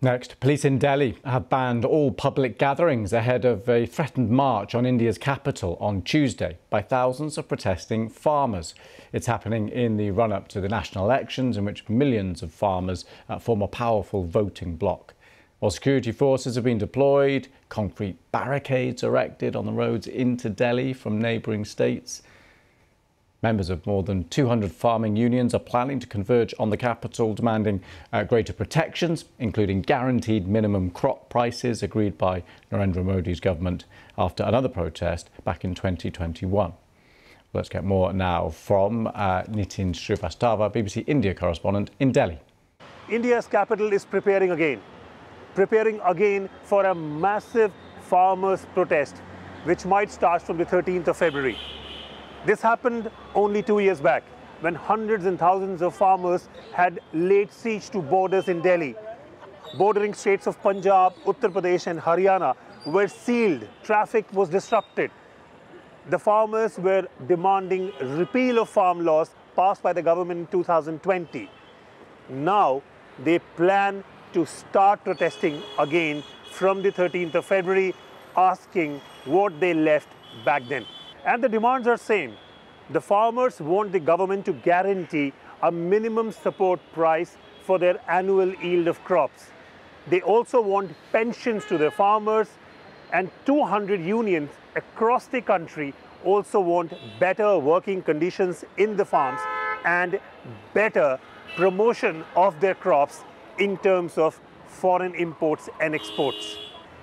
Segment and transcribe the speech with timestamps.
[0.00, 4.86] Next, police in Delhi have banned all public gatherings ahead of a threatened march on
[4.86, 8.76] India's capital on Tuesday by thousands of protesting farmers.
[9.12, 13.06] It's happening in the run up to the national elections, in which millions of farmers
[13.28, 15.14] uh, form a powerful voting bloc.
[15.58, 21.20] While security forces have been deployed, concrete barricades erected on the roads into Delhi from
[21.20, 22.22] neighbouring states.
[23.40, 27.80] Members of more than 200 farming unions are planning to converge on the capital, demanding
[28.12, 33.84] uh, greater protections, including guaranteed minimum crop prices agreed by Narendra Modi's government
[34.16, 36.72] after another protest back in 2021.
[37.52, 42.40] Let's get more now from uh, Nitin Srivastava, BBC India correspondent in Delhi.
[43.08, 44.80] India's capital is preparing again,
[45.54, 47.70] preparing again for a massive
[48.00, 49.18] farmers' protest,
[49.62, 51.56] which might start from the 13th of February.
[52.48, 54.22] This happened only two years back
[54.62, 58.94] when hundreds and thousands of farmers had laid siege to borders in Delhi.
[59.76, 63.68] Bordering states of Punjab, Uttar Pradesh and Haryana were sealed.
[63.82, 65.10] Traffic was disrupted.
[66.08, 71.50] The farmers were demanding repeal of farm laws passed by the government in 2020.
[72.30, 72.82] Now
[73.22, 74.02] they plan
[74.32, 77.94] to start protesting again from the 13th of February,
[78.38, 80.08] asking what they left
[80.46, 80.86] back then.
[81.28, 82.36] And the demands are same.
[82.88, 88.88] The farmers want the government to guarantee a minimum support price for their annual yield
[88.88, 89.50] of crops.
[90.06, 92.48] They also want pensions to their farmers
[93.12, 95.92] and 200 unions across the country
[96.24, 99.40] also want better working conditions in the farms
[99.84, 100.18] and
[100.72, 101.20] better
[101.56, 103.22] promotion of their crops
[103.58, 106.56] in terms of foreign imports and exports.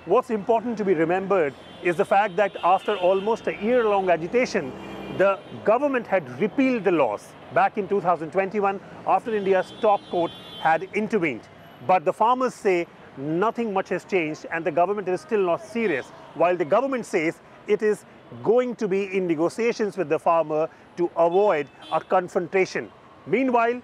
[0.06, 4.72] What's important to be remembered is the fact that after almost a year-long agitation,
[5.18, 11.40] the government had repealed the laws back in 2021 after India's top court had intervened.
[11.88, 16.06] But the farmers say nothing much has changed and the government is still not serious,
[16.34, 18.04] while the government says it is
[18.44, 22.92] going to be in negotiations with the farmer to avoid a confrontation.
[23.26, 23.82] Meanwhile,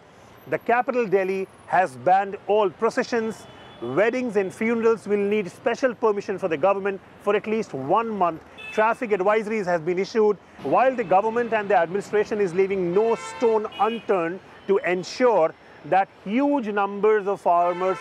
[0.50, 3.44] the capital Delhi has banned all processions,
[3.82, 8.40] Weddings and funerals will need special permission for the government for at least one month.
[8.72, 13.66] Traffic advisories have been issued while the government and the administration is leaving no stone
[13.80, 14.38] unturned
[14.68, 15.52] to ensure
[15.86, 17.98] that huge numbers of farmers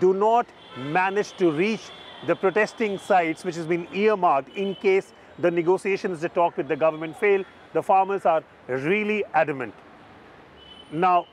[0.00, 0.46] do not
[0.78, 1.90] manage to reach
[2.26, 6.76] the protesting sites which has been earmarked in case the negotiations, the talk with the
[6.76, 7.44] government fail.
[7.74, 9.74] The farmers are really adamant.
[10.90, 11.26] Now,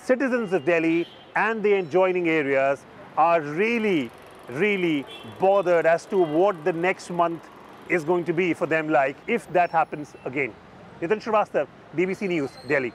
[0.00, 2.84] citizens of Delhi and the adjoining areas
[3.20, 4.10] are really,
[4.48, 5.04] really
[5.38, 7.42] bothered as to what the next month
[7.90, 10.54] is going to be for them like if that happens again.
[11.02, 12.92] Nitin Srivastav, BBC News, Delhi.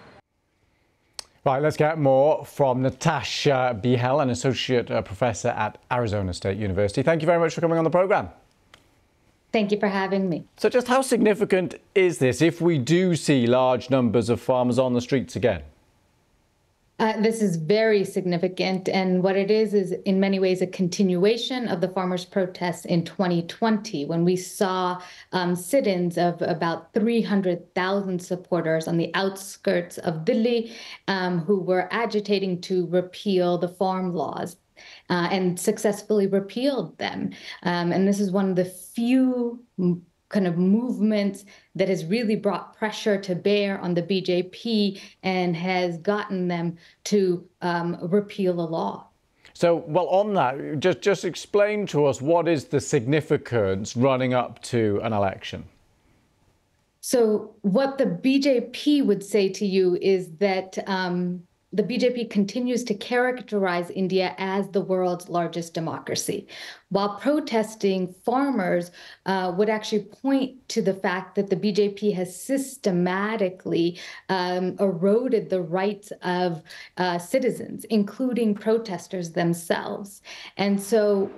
[1.46, 7.04] Right, let's get more from Natasha Behl, an associate uh, professor at Arizona State University.
[7.04, 8.30] Thank you very much for coming on the program.
[9.52, 10.44] Thank you for having me.
[10.58, 14.94] So, just how significant is this if we do see large numbers of farmers on
[14.94, 15.62] the streets again?
[16.98, 18.88] Uh, this is very significant.
[18.88, 23.04] And what it is, is in many ways a continuation of the farmers' protests in
[23.04, 25.02] 2020, when we saw
[25.34, 30.72] um, sit ins of about 300,000 supporters on the outskirts of Delhi
[31.10, 34.58] um, who were agitating to repeal the farm laws.
[35.10, 37.32] Uh, and successfully repealed them.
[37.64, 39.64] Um, and this is one of the few
[40.30, 45.98] kind of movement that has really brought pressure to bear on the BJP and has
[45.98, 49.08] gotten them to um, repeal the law.
[49.54, 54.62] So, well, on that, just just explain to us what is the significance running up
[54.64, 55.64] to an election.
[57.00, 61.44] So, what the BJP would say to you is that um,
[61.76, 66.48] the BJP continues to characterize India as the world's largest democracy,
[66.88, 68.92] while protesting farmers
[69.26, 74.00] uh, would actually point to the fact that the BJP has systematically
[74.30, 76.64] um, eroded the rights of
[76.96, 80.22] uh, citizens, including protesters themselves.
[80.56, 81.30] And so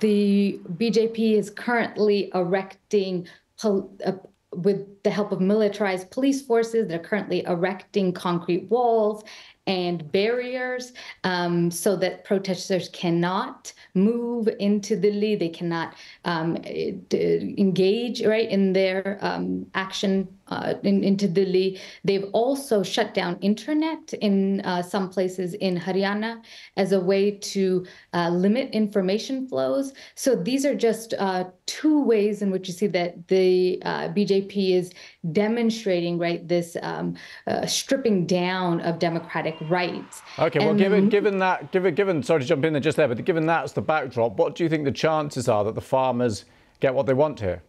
[0.00, 3.28] the BJP is currently erecting
[3.60, 4.12] pol- uh,
[4.52, 9.22] with the help of militarized police forces, they're currently erecting concrete walls
[9.66, 10.92] and barriers
[11.24, 15.36] um, so that protesters cannot move into Delhi.
[15.36, 21.80] They cannot um, engage right in their um, action uh, in, into Delhi.
[22.04, 26.42] They've also shut down internet in uh, some places in Haryana
[26.76, 29.92] as a way to uh, limit information flows.
[30.14, 34.70] So these are just uh, two ways in which you see that the uh, BJP
[34.70, 34.92] is
[35.32, 37.16] demonstrating right this um,
[37.46, 40.22] uh, stripping down of democratic rights.
[40.38, 43.08] Okay, well, and given given that, given given sorry to jump in there just there,
[43.08, 46.44] but given that's the backdrop, what do you think the chances are that the farmers
[46.80, 47.62] get what they want here?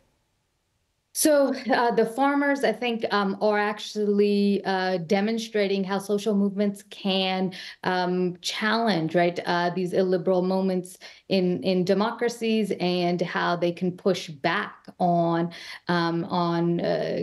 [1.17, 7.53] So uh, the farmers, I think, um, are actually uh, demonstrating how social movements can
[7.83, 14.29] um, challenge, right, uh, these illiberal moments in in democracies, and how they can push
[14.29, 15.51] back on
[15.87, 17.17] um, on uh,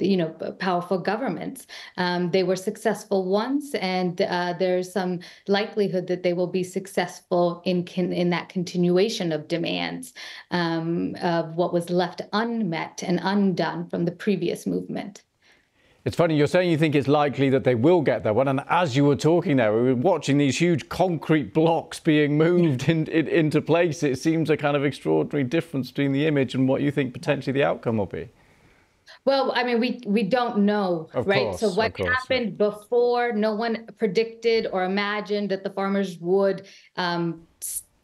[0.00, 1.68] you know powerful governments.
[1.98, 7.62] Um, they were successful once, and uh, there's some likelihood that they will be successful
[7.64, 10.14] in in that continuation of demands
[10.50, 15.22] um, of what was left unmet and un undone from the previous movement.
[16.04, 18.32] It's funny, you're saying you think it's likely that they will get there.
[18.32, 22.38] Well, and as you were talking there, we were watching these huge concrete blocks being
[22.38, 24.04] moved in, in, into place.
[24.04, 27.52] It seems a kind of extraordinary difference between the image and what you think potentially
[27.52, 28.28] the outcome will be.
[29.24, 31.46] Well, I mean, we we don't know, of right?
[31.46, 32.70] Course, so what course, happened yeah.
[32.70, 33.32] before?
[33.32, 36.66] No one predicted or imagined that the farmers would
[36.96, 37.46] um,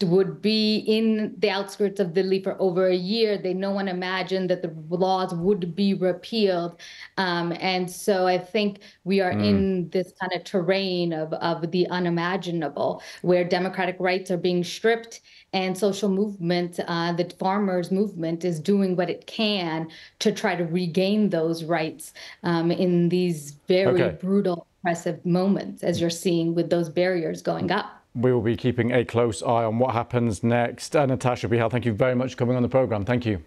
[0.04, 3.38] would be in the outskirts of Delhi for over a year.
[3.38, 6.80] They no one imagined that the laws would be repealed,
[7.16, 9.44] um, and so I think we are mm.
[9.44, 15.20] in this kind of terrain of of the unimaginable, where democratic rights are being stripped,
[15.52, 19.88] and social movement, uh, the farmers' movement, is doing what it can
[20.20, 22.12] to try to regain those rights
[22.42, 24.16] um, in these very okay.
[24.20, 28.92] brutal, oppressive moments, as you're seeing with those barriers going up we will be keeping
[28.92, 30.94] a close eye on what happens next.
[30.94, 33.04] Uh, Natasha Behl, thank you very much for coming on the programme.
[33.04, 33.42] Thank you.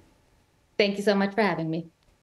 [0.78, 1.88] Thank you so much for having me.